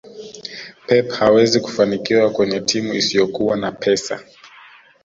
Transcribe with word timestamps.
pep 0.87 1.09
hawezi 1.11 1.59
kufanikiwa 1.59 2.29
kwenye 2.29 2.59
timu 2.61 2.93
isiyokuwa 2.93 3.57
na 3.57 3.71
pesa 3.71 4.19